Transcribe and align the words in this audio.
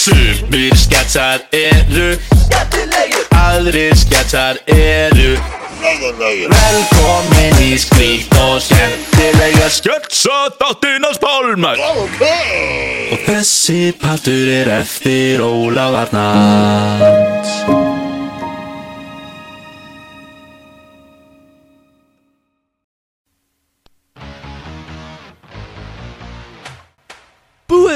Sumir 0.00 0.76
sketsar 0.80 1.42
eru 1.52 2.14
Skemmtilegir. 2.40 3.26
Aðrir 3.36 3.92
sketsar 4.00 4.56
eru 4.72 5.34
Velkomin 5.82 7.60
í 7.60 7.74
skrýtt 7.80 8.32
og 8.40 8.62
skemmtilega 8.64 9.68
sketsa 9.72 10.38
þáttinans 10.56 11.20
pálmar. 11.20 11.84
Ok. 11.92 12.24
Og 13.12 13.28
þessi 13.28 13.80
partur 14.00 14.48
er 14.62 14.72
eftir 14.80 15.44
Ólaf 15.44 16.00
Arnalds 16.06 17.99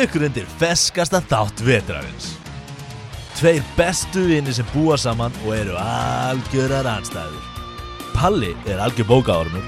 Ykkur 0.04 0.26
undir 0.26 0.44
feskasta 0.60 1.22
þátt 1.24 1.62
vetrarins. 1.64 2.34
Tveir 3.38 3.62
bestu 3.78 4.26
vinni 4.28 4.52
sem 4.52 4.66
búa 4.74 4.98
saman 5.00 5.32
og 5.46 5.54
eru 5.56 5.78
algjörar 5.80 6.84
anstæður. 6.90 7.46
Palli 8.12 8.52
er 8.68 8.82
algjör 8.84 9.08
bókaormur. 9.08 9.64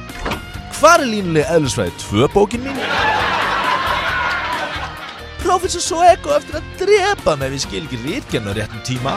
Hvar 0.77 1.01
er 1.01 1.09
línulega 1.09 1.57
eðlisfræði 1.57 1.95
2 2.05 2.29
bókin 2.35 2.67
mín? 2.67 2.77
Professor 5.41 5.81
Soeko 5.81 6.35
eftir 6.37 6.61
að 6.61 6.71
drepa 6.83 7.37
mig 7.41 7.55
við 7.55 7.65
skil 7.65 7.85
ekki 7.87 8.03
rítgernu 8.05 8.53
á 8.53 8.57
réttum 8.61 8.83
tíma. 8.85 9.17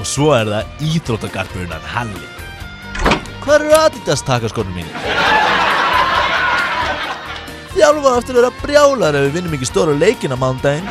Og 0.00 0.06
svo 0.08 0.32
er 0.38 0.48
það 0.48 0.86
íþróttagarpurinnan 0.94 1.90
Halli. 1.92 2.28
Hvar 3.44 3.60
eru 3.60 3.76
Adidas 3.82 4.24
takaskornum 4.24 4.80
mín? 4.80 5.43
Þjálfa 7.74 8.16
eftir 8.20 8.36
að 8.36 8.40
vera 8.40 8.52
brjálar 8.62 9.18
ef 9.18 9.26
við 9.26 9.36
vinnum 9.38 9.54
ekki 9.56 9.68
stóra 9.68 9.94
leikin 9.98 10.34
á 10.34 10.38
mándaginn. 10.38 10.86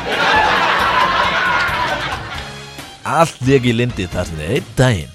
Allt 3.04 3.40
leik 3.44 3.68
í 3.68 3.72
lindi 3.76 4.08
þar 4.08 4.28
sem 4.28 4.40
þið 4.40 4.56
einn 4.56 4.72
daginn. 4.78 5.12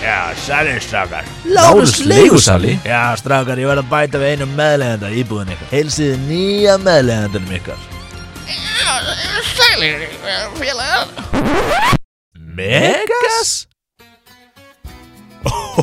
Já, 0.00 0.32
sælir 0.40 0.80
strákar 0.80 1.26
Lárus 1.44 1.98
Leigusali? 2.08 2.78
Já, 2.88 3.12
strákar, 3.20 3.60
ég 3.60 3.68
verð 3.68 3.82
að 3.82 3.90
bæta 3.90 4.20
við 4.22 4.30
einum 4.32 4.54
meðlegenda 4.56 5.10
íbúðin 5.12 5.52
ykkar 5.52 5.74
Heilsið 5.74 6.14
nýja 6.24 6.76
meðlegendunum 6.80 7.52
ykkar. 7.58 7.82
Sælir, 9.50 10.06
félagar. 10.56 11.04
Megas? 12.56 13.52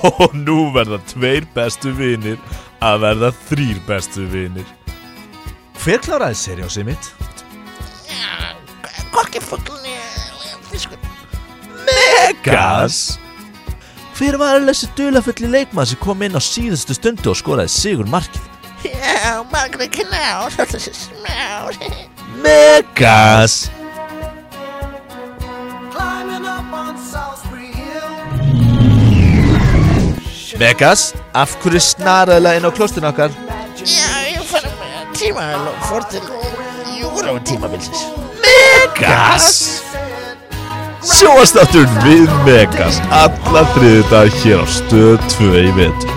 Og 0.01 0.33
nú 0.33 0.71
verða 0.73 0.97
tveir 1.13 1.45
bestu 1.53 1.93
vinir 1.97 2.41
að 2.83 2.99
verða 3.05 3.31
þrýr 3.47 3.79
bestu 3.87 4.25
vinir. 4.31 4.67
Hver 5.81 6.01
kláraði 6.03 6.37
seriósið 6.41 6.89
mitt? 6.91 7.13
Fiskur. 10.67 10.97
Megas? 11.87 13.17
Hver 14.17 14.37
var 14.41 14.59
þessi 14.65 14.89
dulafulli 14.97 15.49
leikmann 15.53 15.87
sem 15.87 15.99
kom 16.01 16.21
inn 16.25 16.37
á 16.37 16.41
síðustu 16.41 16.95
stundu 16.97 17.31
og 17.31 17.39
skoraði 17.39 17.71
sigur 17.71 18.09
markið? 18.09 18.43
Já, 18.83 19.41
Margaret 19.51 19.93
Knár, 19.93 20.53
þessi 20.57 20.93
smár. 20.93 21.77
Megas? 22.43 23.67
Megas, 30.57 31.13
af 31.37 31.53
hverju 31.61 31.79
snaraðilega 31.85 32.57
inn 32.57 32.65
á 32.65 32.71
klostinu 32.73 33.11
okkar? 33.11 33.33
Já, 33.77 34.09
ég 34.25 34.41
fann 34.49 34.65
með 34.79 35.11
tíma 35.19 35.45
og 35.69 35.83
fór 35.85 36.07
til 36.09 36.23
júra 36.97 37.35
og 37.35 37.43
tímabilsis. 37.45 38.07
Megas? 38.41 39.51
Sjóastáttur 41.07 41.85
við 42.03 42.25
Megas 42.43 42.97
Alla 43.15 43.63
þriði 43.75 44.03
dag 44.11 44.39
hér 44.41 44.65
á 44.65 44.67
stöð 44.67 45.27
2 45.37 45.53
í 45.61 45.73
vetur 45.77 46.16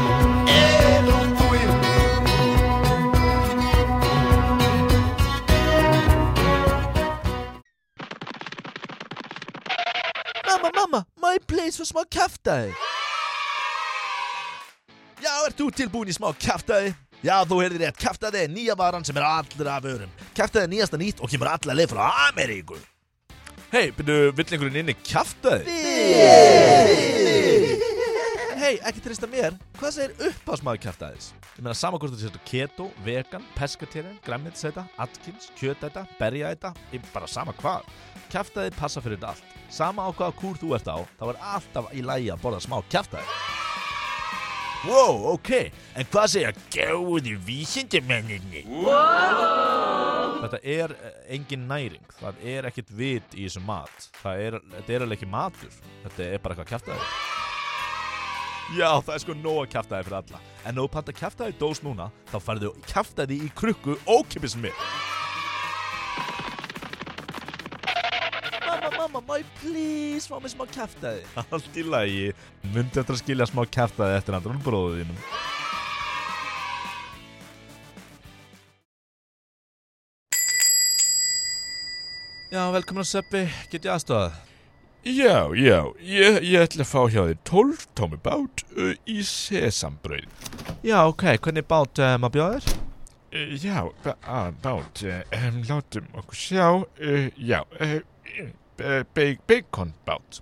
tilbúin 15.80 16.12
í 16.12 16.16
smá 16.16 16.28
kæftæði? 16.36 16.94
Já, 17.24 17.34
þú 17.48 17.58
heyrðir 17.62 17.86
rétt, 17.86 18.00
kæftæði 18.00 18.44
er 18.44 18.52
nýja 18.52 18.76
varan 18.76 19.04
sem 19.04 19.16
er 19.16 19.26
allra 19.28 19.76
af 19.76 19.88
örum 19.88 20.12
Kæftæði 20.36 20.66
er 20.66 20.72
nýjasta 20.74 21.00
nýtt 21.00 21.20
og 21.20 21.32
kemur 21.32 21.50
alla 21.52 21.76
leið 21.76 21.92
frá 21.92 22.06
Ameríku 22.28 22.78
Hei, 23.70 23.92
byrju, 23.94 24.32
vill 24.34 24.48
einhverjum 24.50 24.78
inni 24.80 24.96
kjaftaði? 24.98 25.76
Hei, 28.58 28.72
ekki 28.82 29.04
trista 29.04 29.28
mér, 29.30 29.54
hvað 29.78 29.94
segir 29.94 30.26
uppásmaður 30.26 30.82
kjaftaðis? 30.88 31.28
Ég 31.54 31.62
meina 31.62 31.76
saman 31.78 32.02
hvort 32.02 32.16
þú 32.16 32.18
setur 32.24 32.42
keto, 32.50 32.88
vegan, 33.06 33.46
pescatarian, 33.54 34.18
græmiðsæta, 34.26 34.88
atkins, 35.06 35.48
kjötæta, 35.60 36.02
berjaæta, 36.18 36.74
ég 36.90 37.06
bara 37.14 37.30
sama 37.30 37.54
hvað. 37.62 37.86
Kjaftaði 38.34 38.74
passa 38.74 39.02
fyrir 39.04 39.22
allt. 39.30 39.56
Sama 39.70 40.02
á 40.02 40.10
hvaða 40.10 40.34
kúr 40.42 40.58
þú 40.58 40.74
ert 40.74 40.90
á, 40.90 40.98
þá 41.14 41.24
er 41.30 41.42
alltaf 41.54 41.94
í 41.94 42.02
lægi 42.10 42.34
að 42.34 42.42
borða 42.42 42.64
smá 42.66 42.80
kjaftaði. 42.90 43.69
Wow, 44.80 45.26
ok, 45.34 45.50
en 46.00 46.06
hvað 46.08 46.30
segja 46.32 46.50
gjóði 46.72 47.34
vísindamenninni? 47.44 48.62
Þetta 50.40 50.60
er 50.64 50.94
eh, 50.96 51.18
engin 51.36 51.66
næring, 51.68 52.06
það 52.16 52.40
er 52.54 52.68
ekkit 52.70 52.94
vit 52.96 53.36
í 53.36 53.44
þessum 53.44 53.66
mat. 53.68 54.08
Það 54.22 54.46
er, 54.46 54.56
þetta 54.78 54.96
er 54.96 55.04
alveg 55.04 55.20
ekki 55.20 55.28
matur, 55.34 55.76
þetta 56.06 56.30
er 56.30 56.40
bara 56.40 56.56
eitthvað 56.56 56.72
kjaftaði 56.72 57.10
Já, 58.70 58.88
það 59.02 59.14
er 59.16 59.22
sko 59.26 59.34
nóg 59.34 59.56
að 59.64 59.70
kjaftaði 59.74 60.06
fyrir 60.06 60.18
alla. 60.22 60.42
En 60.62 60.76
ef 60.76 60.80
þú 60.80 60.90
panta 60.94 61.14
kjaftaði 61.20 61.56
dós 61.60 61.84
núna, 61.84 62.06
þá 62.30 62.36
færðu 62.46 62.72
kjaftaði 62.86 63.40
í 63.42 63.52
krukku 63.60 63.98
ókipis 64.06 64.54
Mamma, 69.20 69.36
please 69.60 70.24
fá 70.30 70.38
mig 70.40 70.48
smá 70.54 70.64
kjaftaði? 70.72 71.24
Allt 71.52 71.74
í 71.76 71.82
lagi, 71.84 72.30
myndi 72.72 73.02
eftir 73.02 73.12
að 73.16 73.20
skilja 73.20 73.46
smá 73.50 73.66
kjaftaði 73.68 74.16
eftir 74.16 74.36
andrun 74.38 74.62
bróðu 74.64 75.02
þínum. 75.02 75.18
Já, 82.50 82.62
velkomin 82.74 83.04
að 83.04 83.10
Seppi, 83.12 83.42
get 83.70 83.84
ég 83.86 83.92
aðstofað? 83.94 84.38
Já, 85.06 85.36
já, 85.56 85.76
ég, 86.04 86.38
ég 86.44 86.64
ætla 86.64 86.84
að 86.84 86.90
fá 86.90 87.02
hjá 87.08 87.20
þér 87.28 87.36
12 87.48 87.84
tómi 87.96 88.18
bát 88.24 88.64
uh, 88.74 88.90
í 89.08 89.20
sesambrauð. 89.24 90.48
Já, 90.84 90.98
ok, 91.08 91.24
hvernig 91.44 91.68
bát 91.70 92.02
uh, 92.02 92.16
maður 92.20 92.34
bjóða 92.36 92.58
þér? 92.58 92.80
uh, 93.36 93.54
Já, 93.62 93.76
bát, 94.64 95.04
uh, 95.06 95.20
um, 95.38 95.60
látum 95.70 96.10
okkur 96.20 96.40
sjá. 96.42 96.66
Uh, 96.98 97.28
Já, 97.38 97.60
uh, 97.78 98.00
uh, 98.80 99.02
be 99.14 99.36
bacon 99.46 99.92
bát. 100.06 100.40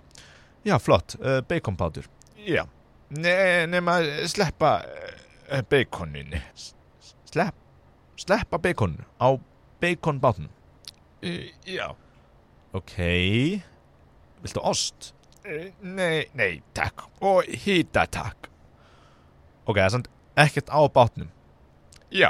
Já, 0.65 0.79
flott, 0.79 1.15
uh, 1.19 1.39
baconbátur 1.47 2.05
Já, 2.47 2.65
ne 3.09 3.65
nema 3.67 3.99
sleppa 4.27 4.83
uh, 5.51 5.61
baconinu 5.69 6.41
Slepp, 7.25 7.55
sleppa 8.17 8.57
bacon 8.57 8.97
á 9.21 9.37
baconbátnum 9.81 10.49
uh, 11.23 11.45
Já, 11.65 11.95
Ok, 12.73 12.93
viltu 14.43 14.59
ost? 14.61 15.13
nei, 15.81 16.27
nei, 16.37 16.59
takk. 16.77 17.07
Og 17.25 17.47
hýta 17.63 18.03
takk. 18.11 18.45
Ok, 19.65 19.79
það 19.79 19.85
er 19.87 19.93
samt 19.95 20.09
ekkert 20.37 20.69
á 20.69 20.79
bátnum. 20.93 21.31
Já, 22.13 22.29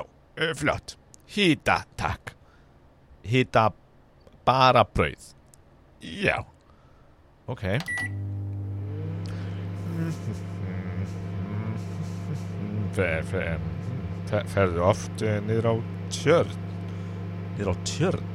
flott. 0.56 0.96
Hýta 1.36 1.82
takk. 2.00 2.32
Hita 3.28 3.66
bara 4.48 4.86
brauð 4.88 5.34
Já. 6.02 6.40
Ok. 7.48 7.66
Fer, 12.96 13.24
fer, 13.28 13.60
fer, 14.30 14.48
ferðu 14.54 14.84
oft 14.88 15.24
uh, 15.26 15.38
niður 15.48 15.70
á 15.70 15.74
tjörn? 16.14 16.68
Þið 17.58 17.64
er 17.66 17.72
á 17.72 17.76
tjörn? 17.92 18.34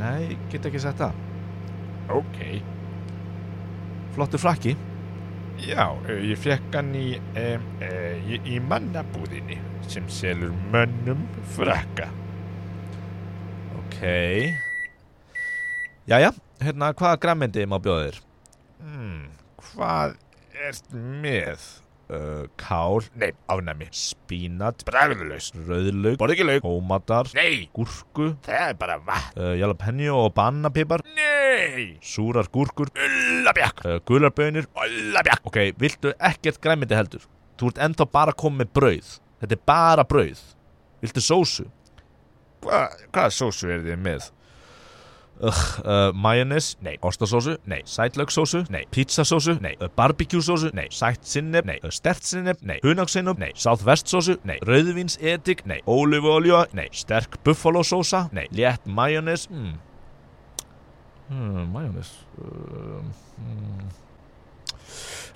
Nei, 0.00 0.36
get 0.52 0.68
ekki 0.68 0.80
sett 0.82 1.00
það. 1.00 1.22
Ok. 2.16 2.40
Flottur 4.16 4.40
frakki 4.40 4.76
Já, 5.60 5.88
uh, 5.92 6.16
ég 6.20 6.36
fekk 6.40 6.74
hann 6.76 6.92
í, 6.96 7.06
um, 7.16 7.68
uh, 7.80 8.28
í, 8.28 8.40
í 8.56 8.58
mannabúðinni 8.60 9.56
sem 9.88 10.08
selur 10.12 10.52
mönnum 10.72 11.22
frakka. 11.56 12.10
Ok. 13.80 14.02
Jæja, 16.06 16.34
hérna 16.62 16.92
hvaða 16.96 17.18
grammindi 17.22 17.66
má 17.68 17.78
bjóða 17.82 18.06
þér? 18.10 18.20
Hmm, 18.82 19.26
hvað 19.72 20.14
ert 20.68 20.94
með? 20.94 21.66
uh, 22.06 22.44
kál, 22.60 23.00
Nei, 23.18 23.32
afnæmi. 23.50 23.88
spínat, 23.90 24.84
Bragðlaus. 24.86 25.48
rauðlaug, 25.66 26.16
Borð 26.20 26.34
ekki 26.36 26.44
lauk. 26.46 26.62
tómatar, 26.62 27.30
Nei, 27.34 27.68
gúrku, 27.74 28.28
það 28.46 28.68
er 28.68 28.74
bara 28.78 28.98
vatn. 29.02 29.40
uh, 29.42 29.54
jalapeno 29.58 30.20
og 30.26 30.34
bannapipar, 30.36 31.02
Nei, 31.16 31.98
súrar 32.00 32.46
gúrkur, 32.54 32.92
ullabjakk. 32.94 33.82
uh, 33.84 33.98
gularbönir. 34.06 34.68
Ullabjakk. 34.76 35.42
Ok, 35.50 35.56
viltu 35.78 36.12
ekkert 36.20 36.60
græmiti 36.62 36.94
heldur? 36.94 37.26
Þú 37.58 37.72
ert 37.72 37.82
ennþá 37.88 38.06
bara 38.12 38.32
með 38.32 38.70
brauð. 38.72 39.18
Þetta 39.40 39.52
er 39.52 39.62
bara 39.66 40.04
brauð. 40.04 40.38
Viltu 41.02 41.20
sósu? 41.20 41.66
Hva, 42.62 42.86
hvaða 43.12 43.30
sósu 43.34 43.68
er 43.68 43.80
þið 43.82 43.98
með? 43.98 44.30
Uh, 45.40 46.14
majónis? 46.16 46.76
Nei. 46.80 46.96
Ostasósu? 47.00 47.56
Nei. 47.64 47.82
Sætlaugsósu? 47.84 48.64
Nei. 48.68 48.86
Pizzasósu? 48.90 49.58
Nei. 49.60 49.76
Uh, 49.80 49.88
Barbecue-sósu? 49.96 50.70
Nei. 50.72 50.86
Sætt 50.90 51.26
sinneb? 51.28 51.64
Nei. 51.68 51.76
Uh, 51.84 51.90
Stert 51.90 52.24
sinneb? 52.24 52.56
Nei. 52.60 52.78
Hunangsinneb? 52.82 53.38
Nei. 53.38 53.52
Southwest-sósu? 53.54 54.38
Nei. 54.48 54.56
Rauðvins 54.64 55.18
edik? 55.20 55.66
Nei. 55.68 55.82
Ólífuolja? 55.86 56.64
Nei. 56.72 56.88
Sterk 56.92 57.36
buffalo-sósa? 57.44 58.28
Nei. 58.32 58.46
Létt 58.56 58.88
majónis? 58.88 59.46
Hmm. 59.52 59.76
Hmm, 61.28 61.68
majónis? 61.74 62.14
Uh, 62.40 63.04
hmm. 63.36 63.92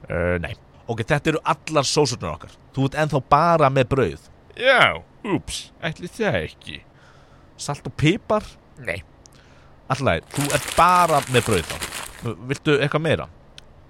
Uh, 0.08 0.37
nei. 0.41 0.55
Ok, 0.91 1.05
þetta 1.06 1.35
eru 1.35 1.44
allar 1.44 1.87
sósurnar 1.87 2.38
okkar. 2.38 2.56
Þú 2.75 2.88
ert 2.88 2.99
ennþá 3.05 3.20
bara 3.31 3.69
með 3.70 3.93
brauð. 3.93 4.26
Já, 4.58 4.96
úps, 5.29 5.61
ætli 5.85 6.08
það 6.11 6.41
ekki. 6.41 6.81
Salt 7.61 7.87
og 7.87 7.94
pipar? 8.00 8.46
Nei. 8.81 9.03
Alltaf, 9.91 10.27
þú 10.37 10.45
ert 10.55 10.69
bara 10.79 11.21
með 11.35 11.47
brauð 11.49 11.71
þá. 11.71 11.89
Viltu 12.51 12.77
eitthvað 12.79 13.03
meira? 13.07 13.27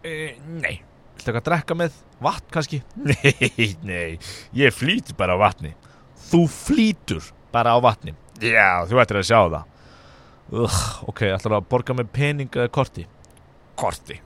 Uh, 0.00 0.31
nei. 0.62 0.79
Viltu 1.17 1.26
eitthvað 1.26 1.41
að 1.43 1.49
drekka 1.50 1.76
með? 1.76 1.99
Vatn 2.25 2.52
kannski? 2.55 2.79
Nei, 3.11 3.67
nei, 3.85 4.19
ég 4.56 4.75
flýti 4.76 5.14
bara 5.17 5.37
á 5.37 5.41
vatni. 5.41 5.75
Þú 6.31 6.41
flýtur 6.52 7.25
bara 7.52 7.73
á 7.76 7.79
vatni. 7.81 8.14
Já, 8.41 8.85
þú 8.88 9.00
ættir 9.02 9.20
að 9.20 9.29
sjá 9.29 9.38
það. 9.41 9.67
Ugh, 10.50 10.79
ok, 11.12 11.23
ætlar 11.37 11.58
að 11.61 11.69
borga 11.70 11.97
með 11.97 12.08
pening 12.17 12.56
eða 12.56 12.73
korti? 12.75 13.05
Korti. 13.81 14.17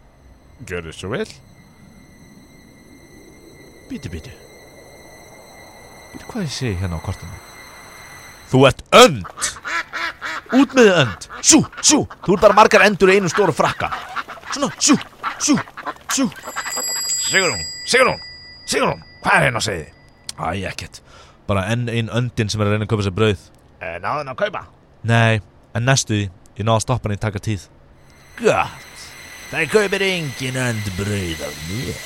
Gjörðu 0.66 0.94
svo 0.94 1.10
vel. 1.12 1.26
Bíti, 3.90 4.10
bíti. 4.10 4.32
Bíti, 6.14 6.24
hvað 6.30 6.46
ég 6.46 6.54
segi 6.54 6.78
hérna 6.80 6.98
á 6.98 7.06
kortinu? 7.06 7.42
Þú 8.50 8.64
ert 8.70 8.82
önd! 8.94 9.26
Út 10.54 10.74
með 10.76 10.90
önd! 10.92 11.26
Sjú, 11.42 11.60
sjú! 11.82 12.02
Þú 12.24 12.36
ert 12.36 12.44
bara 12.44 12.56
margar 12.56 12.84
endur 12.86 13.10
í 13.10 13.18
einu 13.18 13.30
stóru 13.32 13.54
frakka. 13.56 13.90
Svona, 14.54 14.70
sjú, 14.78 14.94
sjú, 15.42 15.56
sjú. 16.14 16.28
Sigrún, 17.24 17.64
Sigrún, 17.90 18.20
Sigrún, 18.70 19.02
hvað 19.24 19.36
er 19.38 19.46
hérna 19.48 19.62
að 19.62 19.66
segja 19.66 19.84
þið? 19.84 19.92
Æ, 20.38 20.48
ekkert. 20.70 21.00
Bara 21.48 21.66
enn 21.72 21.88
ein 21.90 22.10
öndin 22.14 22.52
sem 22.52 22.62
er 22.62 22.70
að 22.70 22.76
reyna 22.76 22.86
að 22.86 22.92
köpa 22.94 23.06
sér 23.06 23.16
brauð. 23.16 23.46
Uh, 23.80 23.96
náðu 24.02 24.20
hann 24.20 24.32
að 24.32 24.40
kaupa? 24.44 24.64
Nei, 25.10 25.40
en 25.74 25.88
næstu 25.88 26.14
því. 26.16 26.26
Ég 26.54 26.68
náðu 26.68 26.78
að 26.78 26.84
stoppa 26.86 27.10
hann 27.10 27.16
í 27.16 27.22
taka 27.24 27.42
tíð. 27.42 27.66
Gott. 28.38 29.06
Það 29.50 29.66
kaupir 29.74 30.06
engin 30.06 30.60
önd 30.60 30.92
brauð 30.98 31.42
af 31.48 31.58
mér. 31.70 31.98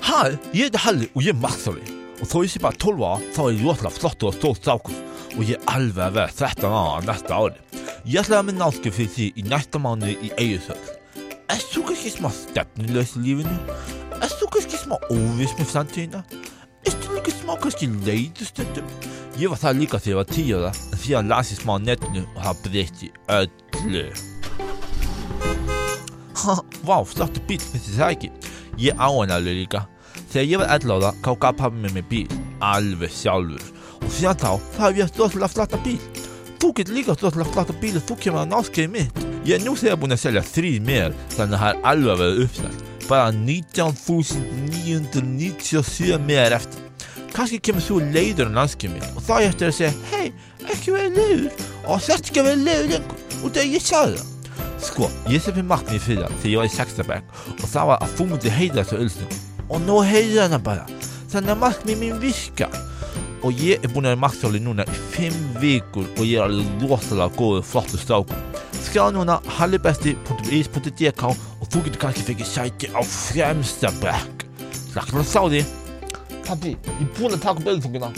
Hæ, 0.00 0.20
ég 0.56 0.66
heiti 0.66 0.82
Halli 0.82 1.10
og 1.14 1.22
ég 1.22 1.34
er 1.34 1.40
Marþóli 1.40 1.96
og 2.20 2.28
þó 2.28 2.36
ég 2.44 2.50
sé 2.52 2.60
bara 2.62 2.76
12 2.76 3.06
ára 3.06 3.32
þá 3.36 3.40
er 3.44 3.52
ég 3.54 3.62
ljótlega 3.64 3.92
flottur 3.94 4.30
og 4.30 4.36
stóð 4.36 4.58
strákur 4.58 4.96
og 5.36 5.42
ég 5.46 5.56
er 5.56 5.68
alveg 5.74 6.04
að 6.06 6.16
vera 6.18 6.34
13 6.34 6.76
ára 6.80 7.04
næsta 7.06 7.38
ári. 7.38 7.60
Ég 8.04 8.22
ætlaði 8.22 8.38
að 8.40 8.46
minna 8.48 8.66
náttúrulega 8.66 8.96
fyrir 8.96 9.12
því 9.14 9.26
í 9.36 9.44
næsta 9.50 9.80
mánuði 9.82 10.16
í 10.26 10.32
Eyjusöld. 10.40 10.90
Er 11.50 11.62
þú 11.70 11.82
kannski 11.88 12.12
smá 12.14 12.30
stefnulegs 12.34 13.16
í 13.18 13.24
lífinu? 13.24 13.56
Er 14.20 14.32
þú 14.38 14.50
kannski 14.54 14.78
smá 14.80 14.96
óviss 15.10 15.56
með 15.58 15.70
framtíðina? 15.72 16.20
Er 16.86 16.94
þú 16.96 17.16
líka 17.16 17.34
smá 17.34 17.54
kannski 17.60 17.88
leiðustundum? 18.06 18.90
Ég 19.40 19.52
var 19.52 19.60
það 19.60 19.80
líka 19.80 20.00
þegar 20.00 20.12
ég 20.12 20.20
var 20.20 20.28
10 20.30 20.52
ára 20.58 20.70
en 20.72 21.00
því 21.02 21.16
að 21.18 21.30
las 21.32 21.50
ég 21.52 21.60
smá 21.60 21.74
netinu 21.80 22.22
og 22.26 22.42
það 22.44 22.62
breytti 22.66 23.10
öllu. 23.36 24.06
Vá, 26.86 26.96
flottur 27.04 27.44
bíl, 27.48 27.60
finnst 27.60 27.96
það 27.98 28.14
ekki? 28.14 28.30
Ég 28.80 28.96
á 28.96 29.08
hann 29.12 29.34
alveg 29.34 29.58
líka. 29.60 29.84
Þegar 30.30 30.48
ég 30.48 30.62
var 30.62 30.72
11 30.78 30.94
ára, 30.96 31.12
þá 31.20 31.30
gaf 31.42 31.58
pabbi 31.58 31.82
mér 31.82 31.96
mér 31.98 32.06
bíl, 32.08 32.40
alveg 32.64 33.12
sjálfur. 33.12 33.64
Og 34.10 34.16
þá, 34.18 34.50
þá 34.74 34.82
hef 34.82 34.98
ég 34.98 35.06
stóðslega 35.14 35.54
flotta 35.54 35.78
bíl. 35.84 36.02
Þú 36.60 36.68
getur 36.76 36.94
líka 36.96 37.12
stóðslega 37.16 37.52
flotta 37.54 37.74
bíl 37.80 37.96
og 37.96 38.04
þú 38.08 38.14
kemur 38.24 38.40
að 38.42 38.50
náskeiði 38.50 38.90
mitt. 38.92 39.14
Ég 39.46 39.52
er 39.56 39.62
nú 39.64 39.72
þegar 39.78 40.00
búinn 40.02 40.16
að 40.16 40.24
selja 40.24 40.42
þrý 40.44 40.72
mér, 40.84 41.10
þannig 41.36 41.56
að 41.56 41.62
það 41.62 41.70
er 41.70 41.76
alveg 41.92 42.10
að 42.12 42.20
vera 42.20 42.38
uppslægt. 42.44 42.80
Bara 43.06 43.28
19.997 43.32 46.26
mér 46.26 46.50
eftir. 46.58 46.80
Kannski 47.30 47.58
kemur 47.62 47.84
þú 47.86 47.96
leiður 48.10 48.50
á 48.50 48.52
náskeiði 48.58 48.92
mitt 48.96 49.10
og 49.14 49.22
þá 49.24 49.34
ég 49.38 49.46
eftir 49.52 49.66
að 49.70 49.78
segja, 49.78 49.94
hei, 50.10 50.28
ekki 50.66 50.88
vera 50.96 51.10
leiður 51.14 51.52
og 51.86 51.96
þarft 52.02 52.26
ekki 52.26 52.42
vera 52.42 52.58
leiður 52.58 52.90
lengur, 52.90 53.18
út 53.46 53.54
af 53.54 53.62
ég 53.70 53.82
sagði 53.86 54.18
það. 54.18 54.26
Sko, 54.80 55.04
ég 55.30 55.38
sem 55.44 55.54
fyrir 55.54 55.70
markmið 55.70 56.02
fyrir 56.04 56.22
það 56.24 56.32
þegar 56.42 56.50
ég 56.50 56.58
var 56.60 56.66
í 56.66 56.74
sextabæk 56.74 57.24
og 57.54 57.66
það 57.70 57.84
var 57.92 57.98
að 58.02 58.10
þú 58.18 58.24
myndi 58.30 58.50
heyra 58.58 58.82
þessu 58.82 58.96
ölsningum. 59.04 59.40
Og 59.70 59.78
nú 59.86 59.96
heyra 60.04 60.42
hana 60.48 60.58
bara. 60.58 60.84
Þannig 61.30 61.50
að 61.54 61.62
markmið 61.64 61.96
mín 62.00 62.18
virkar. 62.22 62.72
Og 63.40 63.56
ég 63.56 63.80
er 63.80 63.88
búin 63.88 64.04
að 64.04 64.12
vera 64.12 64.20
markþjóli 64.20 64.60
núna 64.60 64.84
í 64.84 64.96
5 65.14 65.36
vikur 65.62 66.08
og 66.18 66.24
ég 66.26 66.36
er 66.36 66.44
alveg 66.44 66.82
rosalega 66.84 67.36
góður 67.38 67.62
flottur 67.64 68.02
strákur. 68.02 68.42
Skjá 68.84 69.06
núna 69.14 69.38
hallibesti.is.dk 69.56 71.22
og 71.30 71.64
þú 71.70 71.84
getur 71.86 72.02
kannski 72.02 72.26
fengið 72.26 72.50
sæti 72.50 72.90
á 72.92 73.00
fremsta 73.00 73.92
bekk. 74.02 74.44
Slakna 74.90 75.24
að 75.24 75.30
sá 75.30 75.40
því. 75.46 75.62
Pabbi, 76.44 76.74
ég 76.74 77.00
er 77.06 77.14
búin 77.16 77.38
að 77.38 77.46
taka 77.46 77.64
ölsninguna. 77.72 78.12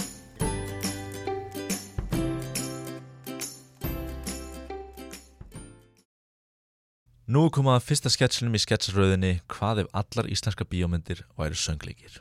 Nú 7.33 7.47
komað 7.55 7.79
að 7.79 7.87
fyrsta 7.87 8.11
sketchinum 8.13 8.59
í 8.59 8.61
sketsröðinni 8.61 9.31
Hvað 9.49 9.85
ef 9.85 9.95
allar 9.97 10.27
íslenska 10.29 10.67
bíómyndir 10.69 11.23
væru 11.39 11.57
söngleikir? 11.57 12.19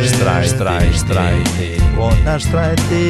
Stræði 0.08 0.52
stræði 0.54 1.02
stræði 1.02 1.68
Vonar 1.98 2.40
stræði 2.40 3.02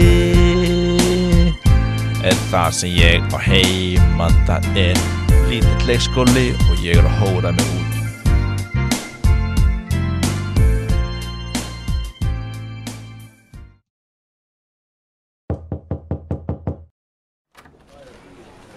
Er 2.26 2.40
það 2.50 2.70
sem 2.80 2.96
ég 2.98 3.30
á 3.30 3.38
heima 3.46 4.26
Það 4.48 4.66
er 4.88 5.04
lítill 5.46 5.86
leikskóli 5.92 6.48
Og 6.66 6.82
ég 6.82 6.98
er 6.98 7.06
að 7.06 7.22
hóra 7.22 7.54
mig 7.54 7.70
út 7.76 7.79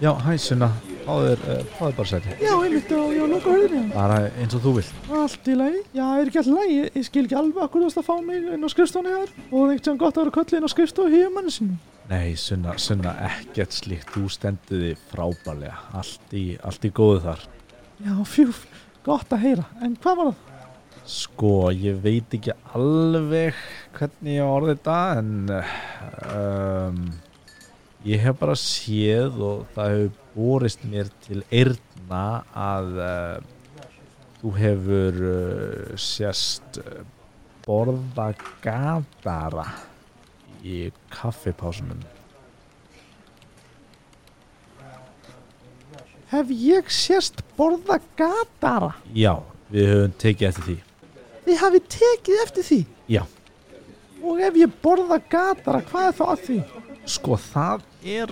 Já, 0.04 0.10
hæ 0.20 0.34
Sunna, 0.42 0.66
fáður, 1.06 1.40
fáður 1.78 1.94
bara 1.96 2.08
sæti. 2.10 2.34
Já, 2.42 2.50
einmitt 2.60 2.90
og 2.92 3.12
ég 3.14 3.22
var 3.22 3.30
loka 3.30 3.52
hörðinni 3.54 3.94
Bara 3.94 4.18
eins 4.42 4.56
og 4.58 4.60
þú 4.66 4.72
vilt. 4.76 4.90
Allt 5.16 5.48
í 5.48 5.54
lagi, 5.56 5.80
já, 5.96 6.04
er 6.18 6.28
ekki 6.28 6.40
alltaf 6.42 6.58
lagi? 6.58 6.74
Ég, 6.76 6.90
ég 6.98 7.06
skil 7.08 7.22
ekki 7.24 7.38
alveg 7.40 7.62
akkur 7.64 7.80
þú 7.80 7.88
varst 7.88 8.00
að 8.02 8.08
fá 8.10 8.14
mig 8.26 8.50
inn 8.52 8.66
á 8.66 8.68
skrifstofunni 8.74 9.14
hér 9.14 9.32
Og 9.46 9.54
það 9.54 9.64
er 9.64 9.72
eitthvað 9.78 9.98
gott 10.02 10.18
að 10.18 10.22
vera 10.26 10.34
köllið 10.36 10.58
inn 10.58 10.68
á 10.68 10.74
skrifstofu 10.74 11.22
hjá 11.22 11.30
manni 11.32 11.54
sinni 11.54 11.78
Nei, 12.10 12.34
Sunna, 12.36 12.74
Sunna, 12.76 13.14
ekkert 13.30 13.72
slíkt. 13.72 14.10
Þú 14.12 14.26
stendur 14.34 14.82
þig 14.84 15.04
frábælega 15.08 15.78
Allt 15.96 16.36
í, 16.36 16.44
allt 16.60 16.84
í 16.84 16.92
góðu 17.00 17.22
þar. 17.24 17.46
Já, 18.04 18.14
fjúf, 18.28 18.64
gott 19.06 19.32
að 19.32 19.46
heyra. 19.46 19.64
En 19.80 19.96
hvað 20.04 20.20
var 20.20 20.34
það? 20.34 20.50
Sko, 21.14 21.54
ég 21.72 21.96
veit 22.04 22.36
ekki 22.36 22.52
alveg 22.76 23.56
hvernig 23.96 24.36
ég 24.38 24.52
orði 24.52 24.76
þetta 24.76 24.98
en 25.20 25.32
um, 25.54 27.00
ég 28.04 28.20
hef 28.20 28.36
bara 28.40 28.54
séð 28.58 29.40
og 29.40 29.64
það 29.74 29.94
hefur 29.94 30.22
borist 30.34 30.82
mér 30.90 31.10
til 31.24 31.40
eirna 31.48 32.24
að 32.52 32.90
uh, 33.00 33.36
þú 34.42 34.54
hefur 34.58 35.20
uh, 35.30 35.94
sérst 36.00 36.80
uh, 36.82 37.04
borða 37.64 38.32
gatara 38.64 39.66
í 40.64 40.90
kaffipásunum. 41.12 42.02
Hef 46.34 46.50
ég 46.50 46.90
sérst 46.92 47.40
borða 47.56 48.00
gatara? 48.18 48.94
Já, 49.16 49.38
við 49.72 49.92
höfum 49.92 50.18
tekið 50.20 50.48
eftir 50.50 50.68
því. 50.68 50.76
Þið 51.44 51.60
hafið 51.60 51.90
tekið 51.94 52.44
eftir 52.44 52.68
því? 52.68 52.80
Já. 53.12 53.22
Og 54.24 54.40
ef 54.40 54.56
ég 54.56 54.80
borða 54.82 55.20
gatara, 55.30 55.84
hvað 55.88 56.08
er 56.08 56.16
þá 56.18 56.24
að 56.26 56.48
því? 56.48 56.62
Sko 57.04 57.36
það 57.40 57.82
er 58.04 58.30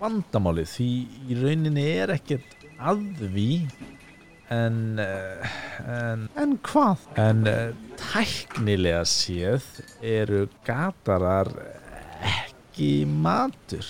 vandamálið 0.00 0.68
því 0.74 0.88
í 1.30 1.36
rauninni 1.40 1.84
er 2.02 2.12
ekkert 2.14 2.56
að 2.80 3.02
því 3.20 3.48
en, 4.52 4.78
uh, 5.00 5.58
en, 5.86 6.26
En 6.40 6.56
hvað? 6.66 7.04
en 7.20 7.44
uh, 7.48 7.70
tæknilega 8.00 9.02
séð 9.08 9.66
eru 10.04 10.46
gatarar 10.66 11.52
ekki 12.20 12.92
matur. 13.08 13.86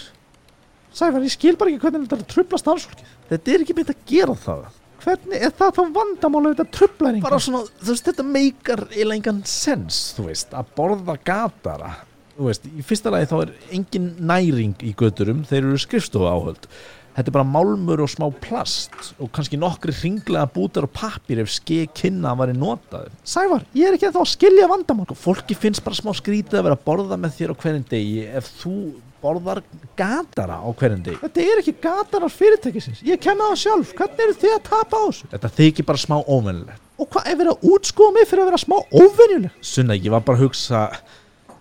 Sævar, 0.94 1.22
ég 1.25 1.32
skil 1.32 1.56
bara 1.58 1.70
ekki 1.72 1.84
hvernig 1.87 2.06
þetta 2.06 2.18
er 2.18 2.25
að 2.26 2.34
trubla 2.34 2.60
starfsfólkið. 2.60 3.16
Þetta 3.30 3.52
er 3.54 3.64
ekki 3.64 3.76
meint 3.78 3.92
að 3.94 4.04
gera 4.10 4.37
það. 4.44 4.68
Hvernig 5.00 5.44
er 5.46 5.52
það 5.56 5.76
þá 5.78 5.82
vandamála 5.96 6.50
þetta 6.52 6.76
trublar 6.76 7.18
Bara 7.25 7.38
svona, 7.40 7.62
þú 7.80 7.94
veist, 7.94 8.08
þetta 8.10 8.25
meikar 8.26 8.82
eiginlega 8.90 9.16
engan 9.20 9.38
sens, 9.49 10.00
þú 10.16 10.26
veist, 10.28 10.52
að 10.52 10.75
borða 10.76 11.16
gatara. 11.25 11.92
Þú 12.40 12.47
veist, 12.49 12.70
í 12.73 12.80
fyrsta 12.80 13.11
lagi 13.12 13.26
þá 13.28 13.35
er 13.42 13.50
engin 13.76 14.04
næring 14.25 14.80
í 14.88 14.94
göturum, 14.97 15.42
þeir 15.44 15.59
eru 15.61 15.80
skrifstofu 15.82 16.25
áhöld. 16.25 16.68
Þetta 17.12 17.28
er 17.28 17.35
bara 17.35 17.44
málmur 17.44 18.00
og 18.00 18.09
smá 18.09 18.25
plast 18.40 18.94
og 19.20 19.28
kannski 19.37 19.59
nokkri 19.61 19.92
hringlega 19.92 20.47
bútar 20.54 20.87
og 20.87 20.92
pappir 20.97 21.42
ef 21.42 21.50
skeið 21.52 21.90
kynna 22.00 22.32
að 22.32 22.40
væri 22.40 22.56
notaður. 22.56 23.12
Sævar, 23.28 23.66
ég 23.76 23.90
er 23.90 23.99
ekki 23.99 24.09
ennþá 24.09 24.25
að 24.25 24.32
skilja 24.32 24.70
vandamál. 24.70 25.18
Fólki 25.20 25.59
finnst 25.59 25.85
bara 25.85 26.00
smá 26.00 26.14
skrítið 26.16 26.62
að 26.62 26.66
vera 26.70 26.80
að 26.80 26.85
borða 26.88 27.20
með 27.20 27.37
þér 27.37 27.52
á 27.52 27.61
hverjum 27.61 27.87
degi 27.92 28.26
ef 28.40 28.50
þú 28.62 28.75
borðar 29.20 29.61
gatara 30.00 30.61
á 30.64 30.68
hverjum 30.73 31.04
degi. 31.11 31.20
Þetta 31.26 31.44
er 31.44 31.61
ekki 31.61 31.78
gatarar 31.85 32.37
fyrirtækisins. 32.40 33.04
Ég 33.04 33.20
kenna 33.20 33.52
það 33.52 33.64
sjálf. 33.66 33.97
Hvernig 34.00 34.25
eru 34.30 34.40
þið 34.47 34.56
að 34.56 34.68
tapa 34.70 34.97
á 34.97 35.04
þessu? 35.11 35.32
Þetta 35.35 35.56
þykir 35.61 35.92
bara 35.92 36.06
smá 36.09 36.16
óvennilegt. 36.25 36.87
Og 37.00 37.09
hvað 37.09 37.28
er 37.28 37.40
verið 37.40 37.52
að 37.52 37.70
útskúa 37.75 38.12
mig 38.16 38.28
fyrir 38.28 38.44
að 38.44 38.50
vera 38.50 38.64
smá 38.64 38.78
óvenjuleg? 38.80 39.61
Sunna, 39.64 39.97
ég 39.97 40.12
var 40.12 40.25
bara 40.25 40.37
að 40.37 40.47
hugsa, 40.47 40.80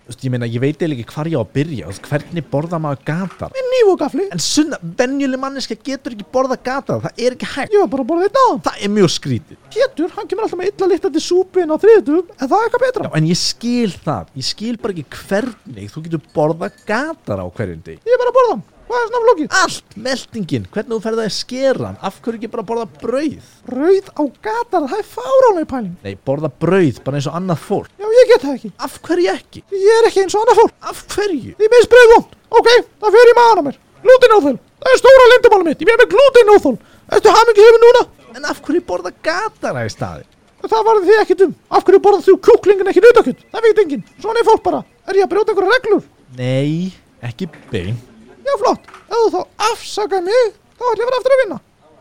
þú 0.09 0.15
veist, 0.15 0.23
ég 0.25 0.31
meina, 0.33 0.47
ég 0.49 0.61
veit 0.63 0.79
eiginlega 0.79 1.03
ekki 1.03 1.13
hvar 1.13 1.27
ég 1.29 1.37
á 1.37 1.43
að 1.43 1.51
byrja, 1.53 1.85
þú 1.85 1.93
veist, 1.93 2.07
hvernig 2.09 2.45
borða 2.49 2.79
maður 2.81 3.01
gatara? 3.05 3.51
Með 3.53 3.67
nýf 3.73 3.91
og 3.91 3.99
gafli. 4.01 4.25
En 4.33 4.41
sunna, 4.41 4.79
venjuleg 5.01 5.41
manneska 5.43 5.77
getur 5.77 6.15
ekki 6.15 6.25
borða 6.33 6.57
gatara, 6.57 7.03
það 7.05 7.21
er 7.25 7.35
ekki 7.37 7.49
hægt. 7.53 7.75
Ég 7.75 7.83
var 7.83 7.91
bara 7.93 8.05
að 8.05 8.09
borða 8.09 8.29
þetta 8.29 8.41
á. 8.41 8.49
Það 8.69 8.81
er 8.87 8.93
mjög 8.95 9.13
skrítið. 9.13 9.61
Pétur, 9.75 10.15
hann 10.15 10.31
kemur 10.31 10.47
alltaf 10.47 10.61
með 10.61 10.71
illa 10.73 10.89
littandi 10.93 11.23
súpu 11.23 11.61
inn 11.61 11.69
á 11.69 11.77
þriðutum. 11.77 12.33
En 12.39 12.49
það 12.49 12.57
er 12.57 12.67
eitthvað 12.69 12.85
betra. 12.87 13.05
Já, 13.05 13.13
en 13.21 13.29
ég 13.29 13.41
skil 13.43 13.93
það, 14.09 14.33
ég 14.41 14.49
skil 14.49 14.75
bara 14.81 14.97
ekki 14.97 15.23
hvernig 15.29 15.93
þú 15.93 16.05
getur 16.07 16.25
borða 16.33 16.73
gatara 16.89 17.45
á 17.45 17.49
hverjum 17.53 17.85
degi. 17.85 18.01
Ég 18.01 18.17
er 18.17 18.23
bara 18.25 18.33
að 18.33 18.39
borða. 18.41 18.59
Hvað 18.89 19.03
er 19.03 19.09
svona 19.09 19.25
flókið? 19.25 19.49
Allt, 19.59 19.97
meldingin, 20.01 20.63
hvernig 20.73 20.95
þú 20.95 20.99
ferði 21.03 21.25
að 21.27 21.33
skera 21.35 21.83
hann, 21.85 21.97
af 22.01 22.15
hverju 22.25 22.39
ekki 22.39 22.47
bara 22.55 22.63
borða 22.65 22.85
brauð? 23.03 23.49
Rauð 23.69 24.07
á 24.17 24.23
gatara, 24.47 24.87
það 24.89 25.03
er 25.03 25.09
fárálega 25.11 25.69
pæling. 25.69 25.91
Nei, 26.07 26.15
borða 26.25 26.49
brauð, 26.63 27.01
bara 27.05 27.19
eins 27.19 27.27
og 27.29 27.37
annað 27.37 27.61
fólk. 27.67 27.91
Já, 28.01 28.07
ég 28.17 28.31
get 28.33 28.47
það 28.47 28.55
ekki. 28.55 28.71
Af 28.87 28.95
hverju 29.05 29.29
ekki? 29.35 29.61
Ég 29.77 29.99
er 29.99 30.09
ekki 30.09 30.23
eins 30.23 30.33
og 30.33 30.41
annað 30.41 30.61
fólk. 30.63 30.73
Af 30.89 31.03
hverju? 31.13 31.53
Ég 31.53 31.75
minnst 31.75 31.93
brauð 31.93 32.15
vond. 32.15 32.33
Ok, 32.49 32.71
það 33.05 33.19
maðan 33.37 33.61
á 33.61 33.63
mér. 33.69 33.79
Glútinóþól. 33.99 34.57
Það 34.79 34.93
er 34.95 34.99
stóra 35.03 35.29
lindamálum 35.33 35.69
mitt. 35.69 35.85
Ég 35.85 36.01
með 36.01 36.11
glútinóþól. 36.15 36.75
Ertu 37.13 37.33
hamingi 37.35 37.65
hefur 37.65 37.81
núna? 37.85 38.03
En 38.37 38.49
af 38.49 38.61
hverju 38.65 38.83
borða 38.89 39.13
gatara 39.25 39.85
í 39.85 39.93
staði? 39.93 40.25
Það 40.65 40.85
varði 40.89 41.09
þið 41.09 41.21
ekkert 41.23 41.45
um. 41.45 41.55
Af 41.69 41.85
hverju 41.87 42.03
borða 42.03 42.25
þú 42.25 42.37
kjúklingin 42.47 42.91
ekki 42.91 43.03
nautakjöt? 43.05 43.47
Það 43.53 43.67
veit 43.67 43.81
enginn. 43.85 44.05
Svona 44.19 44.41
er 44.41 44.49
fólk 44.49 44.63
bara. 44.65 44.83
Er 45.07 45.19
ég 45.19 45.27
að 45.27 45.33
brjóta 45.33 45.53
einhverja 45.53 45.77
reglur? 45.77 46.05
Nei, 46.39 46.93
ekki 47.25 47.49
bein. 47.71 47.99
Já, 48.49 48.53
flott. 48.57 48.93
Ef 49.05 49.17
þú 49.19 49.29
þá 49.33 49.41
afsaka 49.69 50.21
mig, 50.25 50.53
þá 50.73 50.85
ætlum 50.89 51.01
ég 51.01 51.05
að 51.05 51.09
vera 51.09 51.19
aftur 51.21 51.35
að 51.35 51.41
vinna. 51.43 51.59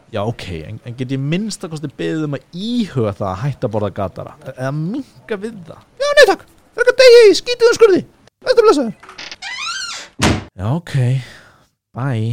Já, 0.09 0.23
ok, 0.25 0.45
en, 0.65 0.77
en 0.89 0.95
get 0.97 1.11
ég 1.13 1.21
minnst 1.21 1.65
að 1.67 1.75
kosti 1.75 1.91
beðið 1.99 2.23
um 2.25 2.37
að 2.39 2.45
íhuga 2.57 3.11
það 3.19 3.29
að 3.29 3.41
hætta 3.43 3.69
að 3.69 3.73
borða 3.75 3.91
gatara? 3.99 4.37
Eða 4.55 4.71
minka 4.77 5.37
við 5.43 5.59
það? 5.69 5.83
Já, 6.01 6.09
nei 6.17 6.25
takk. 6.31 6.47
Það 6.49 6.81
er 6.81 6.87
ekki 6.87 6.95
að 6.95 7.03
degi 7.03 7.19
í 7.27 7.35
skítuðum 7.43 7.77
skurði. 7.77 8.01
Þetta 8.49 8.65
blessaður. 8.65 8.95
Já, 10.59 10.67
ok, 10.73 10.95
bye. 11.99 12.33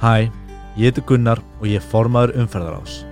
Hæ, 0.00 0.32
ég 0.80 0.88
heiti 0.88 1.04
Gunnar 1.04 1.44
og 1.60 1.68
ég 1.68 1.82
er 1.82 1.88
formaður 1.92 2.38
umferðarás. 2.40 3.02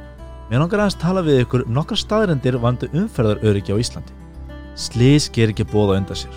Mér 0.49 0.65
langar 0.65 0.87
aðeins 0.87 1.01
tala 1.05 1.21
við 1.25 1.45
ykkur 1.45 1.69
um 1.69 1.77
nokkar 1.77 2.01
staðrendir 2.01 2.57
vandu 2.65 2.89
umferðaröryggi 2.97 3.77
á 3.77 3.83
Íslandi. 3.85 4.24
Slís 4.75 5.29
ger 5.31 5.53
ekki 5.53 5.63
bóða 5.71 6.01
undan 6.01 6.19
sér. 6.19 6.35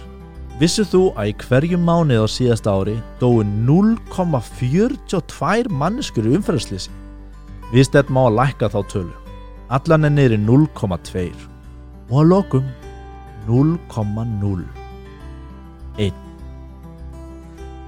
Vissið 0.62 0.88
þú 0.92 1.00
að 1.18 1.30
í 1.30 1.32
hverju 1.42 1.78
mánuð 1.82 2.22
á 2.22 2.28
síðasta 2.30 2.70
ári 2.74 2.96
dói 3.22 3.44
0,42 3.66 5.70
manneskur 5.74 6.26
umferðarslýsi? 6.38 6.92
Við 7.74 7.84
stefnum 7.90 8.20
á 8.22 8.24
að 8.30 8.38
lækka 8.40 8.68
þá 8.74 8.80
tölu. 8.94 9.16
Allan 9.74 10.18
er 10.18 10.32
í 10.34 10.40
0,2 10.40 11.34
og 12.08 12.16
að 12.22 12.30
lokum 12.32 12.66
0,01. 13.50 16.14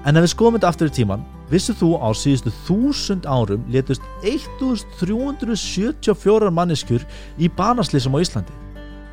En 0.06 0.18
ef 0.18 0.22
við 0.24 0.34
skoðum 0.34 0.56
þetta 0.58 0.72
aftur 0.74 0.90
í 0.90 0.98
tíman, 0.98 1.28
vissið 1.52 1.76
þú 1.82 1.90
á 2.02 2.10
síðustu 2.16 2.52
þúsund 2.66 3.24
árum 3.30 3.62
letust 3.70 4.04
1374 4.26 6.52
manneskur 6.54 7.02
í 7.38 7.50
banaslýsum 7.54 8.16
á 8.18 8.20
Íslandi. 8.24 8.59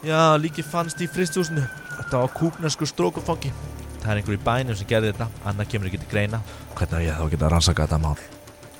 Já, 0.00 0.40
líki 0.40 0.64
fannst 0.64 1.04
í 1.04 1.10
fristúsinu. 1.12 1.66
Þetta 1.98 2.22
var 2.24 2.32
kúknarsku 2.40 2.88
strókufangi. 2.88 3.52
Það 4.00 4.12
er 4.14 4.22
einhver 4.22 4.38
í 4.38 4.44
bænum 4.46 4.78
sem 4.80 4.88
gerði 4.88 5.12
þetta, 5.12 5.28
annað 5.44 5.74
kemur 5.74 5.90
ekki 5.90 6.00
til 6.06 6.14
greina. 6.14 6.40
Hvernig 6.72 6.96
á 6.96 7.04
ég 7.04 7.20
þá 7.20 7.26
að 7.26 7.34
geta 7.34 7.52
rannsakað 7.52 7.90
þetta 7.90 8.04
mál? 8.06 8.16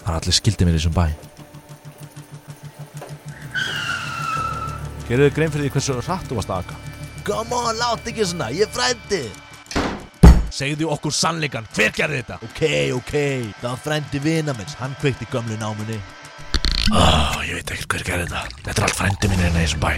Það 0.01 0.15
er 0.15 0.17
allir 0.23 0.41
skildið 0.41 0.71
mér 0.71 0.79
í 0.79 0.81
þessum 0.81 0.97
bæ. 0.97 1.30
Gerðu 5.11 5.27
þið 5.27 5.33
grein 5.35 5.51
fyrir 5.51 5.65
því 5.65 5.71
hversu 5.75 5.95
hratt 6.07 6.29
þú 6.31 6.37
varst 6.39 6.51
að 6.55 6.61
aka? 6.63 6.77
Come 7.27 7.57
on, 7.57 7.79
látt 7.81 8.05
ekki 8.07 8.27
svona, 8.31 8.47
ég 8.55 8.69
er 8.69 8.71
frændi. 8.71 9.19
Segðu 10.55 10.87
okkur 10.95 11.15
sannleikan, 11.15 11.67
hver 11.75 11.91
gerði 11.97 12.21
þetta? 12.21 12.37
Ok, 12.47 12.63
ok, 12.95 13.11
það 13.57 13.67
var 13.67 13.83
frændi 13.83 14.23
vina 14.23 14.55
minns, 14.55 14.77
hann 14.79 14.95
kveikti 15.03 15.27
gömlu 15.33 15.59
námunni. 15.59 15.99
Oh, 16.95 17.43
Ég 17.43 17.59
veit 17.59 17.75
ekkert 17.75 17.91
hver 17.97 18.07
gerði 18.07 18.31
þetta. 18.31 18.63
Þetta 18.63 18.77
er 18.77 18.87
allt 18.87 18.99
frændi 19.01 19.33
minn 19.33 19.45
hérna 19.49 19.59
í 19.59 19.67
þessum 19.67 19.83
bæ. 19.83 19.93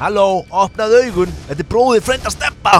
Halló, 0.00 0.26
opnaðu 0.64 1.04
augun, 1.04 1.38
þetta 1.52 1.64
er 1.66 1.72
bróðið 1.76 2.08
frænd 2.08 2.28
að 2.28 2.38
steppa 2.38 2.74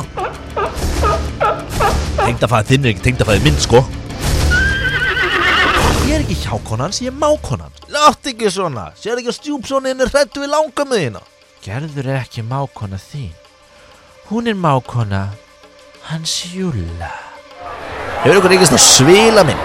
Tengdafæði 2.25 2.69
þinn 2.73 2.85
er 2.87 2.95
ekki 2.95 3.09
tengdafæði 3.11 3.45
minn, 3.45 3.59
sko. 3.61 3.85
Ég 6.09 6.15
er 6.17 6.31
í 6.33 6.37
hjákonans, 6.47 7.03
ég 7.05 7.13
er 7.13 7.21
mákonans 7.21 7.83
Látt 7.93 8.31
ekki 8.31 8.49
svona, 8.55 8.95
sér 8.97 9.21
ekki 9.21 9.35
að 9.35 9.43
stjúpsónin 9.43 10.01
er 10.07 10.09
hrættu 10.15 10.41
við 10.41 10.55
langamu 10.55 10.97
þína 10.97 11.29
Gerður 11.65 12.07
er 12.07 12.21
ekki 12.23 12.43
mákona 12.47 12.99
þín. 13.01 13.33
Hún 14.29 14.47
er 14.47 14.55
mákona 14.59 15.29
hans 16.11 16.45
Júlla. 16.55 17.29
Hefur 18.19 18.41
ykkur 18.41 18.53
ekki 18.57 18.67
að 18.75 18.81
svila 18.83 19.45
minn 19.47 19.61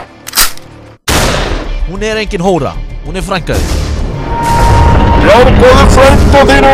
Hún 1.88 2.04
er 2.06 2.20
engin 2.22 2.44
hóra, 2.46 2.76
hún 3.02 3.18
er 3.18 3.26
frænkaði 3.26 3.66
Bjargaðu 5.24 5.86
frænda 5.96 6.44
þínu! 6.52 6.74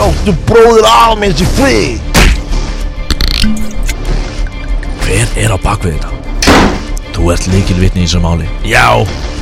Láttu 0.00 0.34
bróður 0.50 0.88
af 0.90 1.14
mér 1.22 1.36
sér 1.38 1.52
frið 1.60 2.10
Hver 5.04 5.38
er 5.44 5.54
á 5.54 5.58
bakvið 5.62 5.94
þetta? 5.94 6.10
Þú 7.12 7.30
ert 7.36 7.46
líkilvitni 7.54 8.02
í 8.02 8.08
þessu 8.08 8.24
máli 8.24 8.50
Já, 8.66 8.86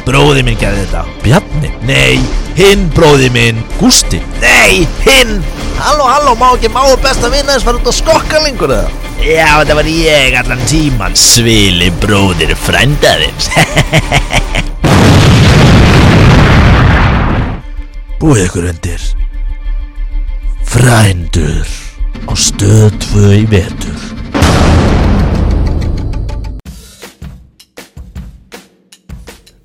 bróði 0.06 0.42
minn 0.46 0.58
gerði 0.60 0.84
þetta 0.86 1.02
Bjarni? 1.24 1.70
Nei, 1.88 2.18
hinn 2.58 2.82
bróði 2.96 3.28
minn 3.34 3.58
Gústi? 3.80 4.18
Nei, 4.42 4.86
hinn 5.04 5.32
Halló, 5.80 6.04
halló, 6.10 6.34
má 6.36 6.48
ekki 6.54 6.68
máður 6.72 7.00
best 7.04 7.24
að 7.24 7.34
vinna 7.38 7.52
þess 7.54 7.66
fara 7.68 7.78
út 7.80 7.88
að 7.88 7.98
skokka 8.00 8.36
lengur 8.44 8.70
eða? 8.76 8.88
Já, 9.20 9.48
þetta 9.60 9.74
var 9.78 9.88
ég 9.92 10.36
allan 10.40 10.62
tíman 10.68 11.14
Svili 11.18 11.88
bróðir 12.02 12.52
frændaðins 12.58 13.46
Búið 18.20 18.44
ykkur 18.46 18.64
undir 18.74 19.02
Frændur 20.70 21.68
á 22.28 22.32
stöð 22.36 22.92
2 23.10 23.32
í 23.40 23.44
vetur 23.50 24.09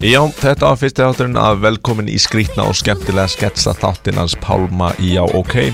Já, 0.03 0.19
þetta 0.27 0.67
var 0.67 0.75
fyrsti 0.75 1.03
þátturinn 1.05 1.37
að 1.39 1.61
velkomin 1.63 2.09
í 2.11 2.17
skrítna 2.19 2.65
og 2.67 2.75
skemmtilega 2.75 3.31
sketsa 3.31 3.71
þáttinn 3.79 4.17
hans 4.19 4.33
Pálma 4.43 4.89
í 4.99 5.13
Já 5.13 5.21
OK. 5.23 5.71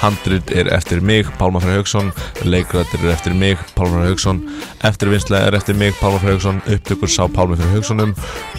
Handrit 0.00 0.48
er 0.56 0.70
eftir 0.72 1.02
mig, 1.04 1.28
Pálma 1.36 1.60
Freyr 1.60 1.82
Haugsson 1.82 2.08
Leikrættir 2.48 3.02
er 3.04 3.12
eftir 3.12 3.34
mig, 3.36 3.58
Pálma 3.76 3.98
Freyr 3.98 4.14
Haugsson 4.14 4.40
Eftirvinnslega 4.88 5.50
er 5.50 5.56
eftir 5.58 5.76
mig, 5.76 5.92
Pálma 6.00 6.20
Freyr 6.22 6.38
Haugsson 6.38 6.62
Upptökur 6.64 7.12
sá 7.12 7.26
Pálma 7.28 7.58
Freyr 7.58 7.74
Haugssonum 7.74 8.14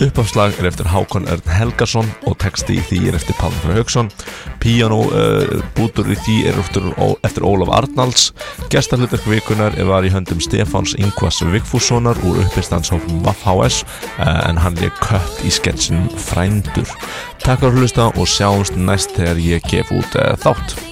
Uppafslag 0.05 0.59
er 0.59 0.69
eftir 0.69 0.91
Hákon 0.93 1.25
Örn 1.31 1.53
Helgason 1.57 2.11
og 2.29 2.37
texti 2.43 2.77
í 2.77 2.85
því 2.91 3.01
er 3.09 3.17
eftir 3.17 3.39
Pálma 3.39 3.63
Freyr 3.63 3.81
Haugsson 3.81 4.11
Piano 4.61 5.01
uh, 5.09 5.63
bútur 5.79 6.11
í 6.11 6.19
því 6.19 6.37
er 6.51 6.59
eftir, 6.59 6.85
eftir 7.23 7.47
Ólaf 7.47 7.71
Arnalds. 7.71 8.29
Gestahlutark 8.69 9.23
vikunar 9.31 9.73
er 9.79 9.87
var 9.87 10.03
í 10.03 10.11
höndum 10.13 10.43
Stefáns 10.43 10.93
Ingvas 10.99 11.39
Vigfússonar 11.47 12.19
úr 12.27 12.43
uppistandshófum 12.43 13.23
Kött 15.03 15.43
í 15.47 15.51
sketsinum 15.53 16.09
Frændur. 16.19 16.89
Takk 17.43 17.63
fyrir 17.63 17.71
að 17.71 17.81
hlusta 17.81 18.11
og 18.15 18.29
sjáumst 18.29 18.77
næst 18.77 19.15
þegar 19.17 19.43
ég 19.45 19.67
gef 19.71 19.91
út 19.95 20.19
uh, 20.19 20.35
þátt 20.43 20.88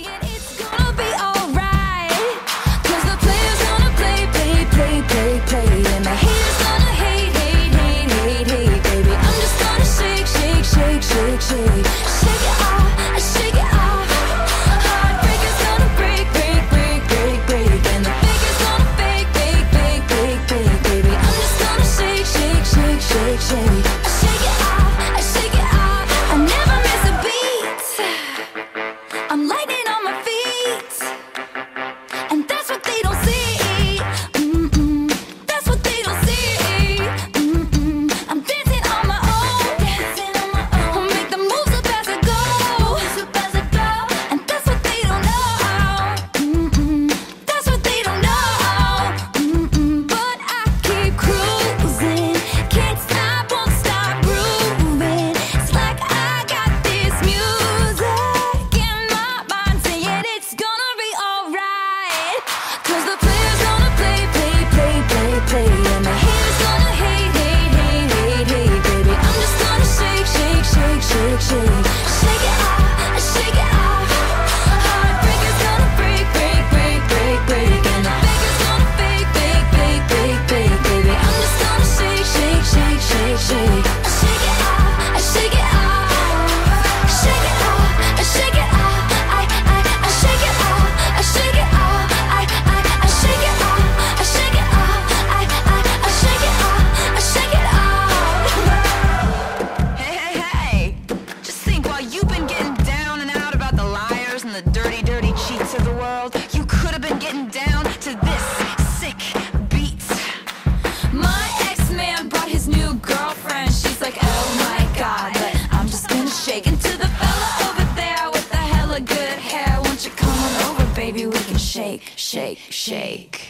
shake, 122.02 122.58
shake, 122.60 122.60
shake. 122.70 123.50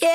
Yeah. 0.00 0.10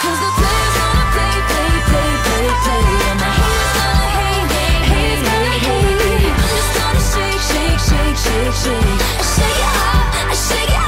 Cause 0.00 0.18
the 0.20 0.30
player's 0.38 0.74
gonna 0.78 1.06
play, 1.14 1.36
play, 1.48 1.72
play, 1.88 2.12
play, 2.24 2.48
play. 2.64 2.84
And 3.08 3.18
my 3.20 3.30
haters 3.40 3.72
gonna 3.76 4.08
hate, 4.16 4.48
hate, 4.92 5.22
hate, 5.28 5.62
hate, 5.66 6.00
hate. 6.02 6.32
I'm 6.32 6.48
just 6.52 6.72
gonna 6.76 7.02
shake, 7.12 7.42
shake, 7.50 7.80
shake, 7.88 8.18
shake, 8.24 8.54
shake. 8.62 9.00
I 9.20 9.24
shake 9.34 9.60
it 9.62 9.72
up, 9.72 10.30
I 10.30 10.34
shake 10.34 10.70
it 10.70 10.81